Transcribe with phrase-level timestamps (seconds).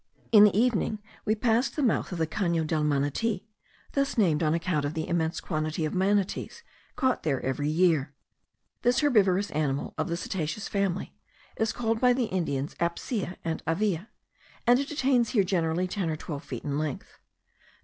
[0.31, 3.43] In the evening we passed the mouth of the Cano del Manati,
[3.91, 6.63] thus named on account of the immense quantity of manatees
[6.95, 8.11] caught there every year.
[8.81, 11.13] This herbivorous animal of the cetaceous family,
[11.55, 14.09] is called by the Indians apcia and avia,*
[14.65, 17.19] and it attains here generally ten or twelve feet in length.